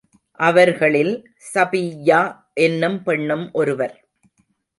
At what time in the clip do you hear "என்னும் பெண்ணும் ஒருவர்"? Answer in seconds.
2.53-3.95